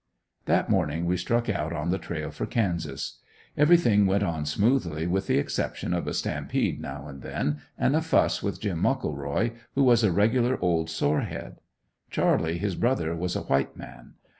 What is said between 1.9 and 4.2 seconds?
the trail for Kansas. Everything